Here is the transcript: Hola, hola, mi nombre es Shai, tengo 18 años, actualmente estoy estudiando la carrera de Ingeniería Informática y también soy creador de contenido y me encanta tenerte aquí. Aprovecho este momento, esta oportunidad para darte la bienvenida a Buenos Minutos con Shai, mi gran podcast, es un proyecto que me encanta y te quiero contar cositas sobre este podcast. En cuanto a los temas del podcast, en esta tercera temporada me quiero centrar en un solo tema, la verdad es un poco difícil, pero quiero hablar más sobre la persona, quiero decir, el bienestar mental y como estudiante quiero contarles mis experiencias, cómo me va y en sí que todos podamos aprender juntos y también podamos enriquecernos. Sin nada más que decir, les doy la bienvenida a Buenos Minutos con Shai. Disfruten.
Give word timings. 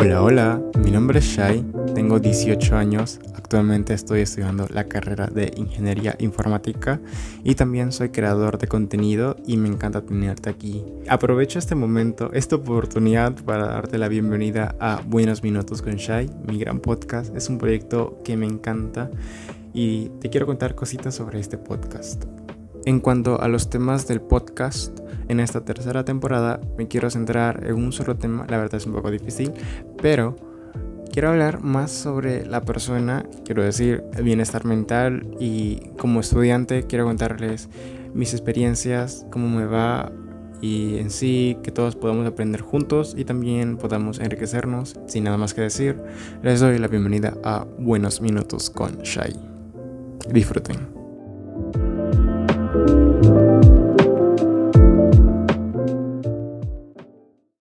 Hola, 0.00 0.22
hola, 0.22 0.62
mi 0.78 0.92
nombre 0.92 1.18
es 1.18 1.24
Shai, 1.24 1.64
tengo 1.92 2.20
18 2.20 2.76
años, 2.76 3.18
actualmente 3.34 3.94
estoy 3.94 4.20
estudiando 4.20 4.68
la 4.72 4.84
carrera 4.84 5.26
de 5.26 5.52
Ingeniería 5.56 6.14
Informática 6.20 7.00
y 7.42 7.56
también 7.56 7.90
soy 7.90 8.10
creador 8.10 8.58
de 8.58 8.68
contenido 8.68 9.34
y 9.44 9.56
me 9.56 9.66
encanta 9.66 10.02
tenerte 10.02 10.50
aquí. 10.50 10.84
Aprovecho 11.08 11.58
este 11.58 11.74
momento, 11.74 12.30
esta 12.32 12.54
oportunidad 12.54 13.34
para 13.44 13.66
darte 13.66 13.98
la 13.98 14.06
bienvenida 14.06 14.76
a 14.78 15.02
Buenos 15.04 15.42
Minutos 15.42 15.82
con 15.82 15.96
Shai, 15.96 16.30
mi 16.46 16.60
gran 16.60 16.78
podcast, 16.78 17.34
es 17.34 17.48
un 17.48 17.58
proyecto 17.58 18.20
que 18.24 18.36
me 18.36 18.46
encanta 18.46 19.10
y 19.74 20.10
te 20.20 20.30
quiero 20.30 20.46
contar 20.46 20.76
cositas 20.76 21.12
sobre 21.12 21.40
este 21.40 21.58
podcast. 21.58 22.24
En 22.88 23.00
cuanto 23.00 23.38
a 23.38 23.48
los 23.48 23.68
temas 23.68 24.08
del 24.08 24.22
podcast, 24.22 24.98
en 25.28 25.40
esta 25.40 25.62
tercera 25.62 26.06
temporada 26.06 26.58
me 26.78 26.88
quiero 26.88 27.10
centrar 27.10 27.66
en 27.66 27.74
un 27.74 27.92
solo 27.92 28.16
tema, 28.16 28.46
la 28.48 28.56
verdad 28.56 28.76
es 28.76 28.86
un 28.86 28.94
poco 28.94 29.10
difícil, 29.10 29.52
pero 30.00 30.36
quiero 31.12 31.28
hablar 31.28 31.62
más 31.62 31.90
sobre 31.90 32.46
la 32.46 32.62
persona, 32.62 33.26
quiero 33.44 33.62
decir, 33.62 34.04
el 34.16 34.22
bienestar 34.22 34.64
mental 34.64 35.36
y 35.38 35.90
como 35.98 36.20
estudiante 36.20 36.84
quiero 36.84 37.04
contarles 37.04 37.68
mis 38.14 38.32
experiencias, 38.32 39.26
cómo 39.30 39.50
me 39.50 39.66
va 39.66 40.10
y 40.62 40.96
en 40.96 41.10
sí 41.10 41.58
que 41.62 41.70
todos 41.70 41.94
podamos 41.94 42.26
aprender 42.26 42.62
juntos 42.62 43.14
y 43.18 43.26
también 43.26 43.76
podamos 43.76 44.18
enriquecernos. 44.18 44.98
Sin 45.08 45.24
nada 45.24 45.36
más 45.36 45.52
que 45.52 45.60
decir, 45.60 46.00
les 46.42 46.60
doy 46.60 46.78
la 46.78 46.88
bienvenida 46.88 47.36
a 47.44 47.66
Buenos 47.78 48.22
Minutos 48.22 48.70
con 48.70 48.96
Shai. 49.02 49.38
Disfruten. 50.32 50.97